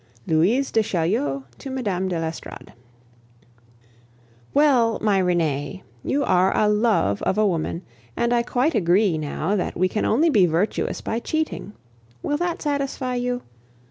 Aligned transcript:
LOUISE 0.25 0.71
DE 0.71 0.81
CHAULIEU 0.81 1.43
TO 1.59 1.69
MME. 1.69 2.07
DE 2.09 2.17
L'ESTORADE 2.19 2.73
Well, 4.51 4.97
my 4.99 5.19
Renee, 5.19 5.83
you 6.03 6.23
are 6.23 6.57
a 6.57 6.67
love 6.67 7.21
of 7.21 7.37
a 7.37 7.45
woman, 7.45 7.83
and 8.17 8.33
I 8.33 8.41
quite 8.41 8.73
agree 8.73 9.19
now 9.19 9.55
that 9.55 9.77
we 9.77 9.87
can 9.87 10.03
only 10.03 10.31
be 10.31 10.47
virtuous 10.47 11.01
by 11.01 11.19
cheating. 11.19 11.73
Will 12.23 12.37
that 12.37 12.63
satisfy 12.63 13.13
you? 13.13 13.43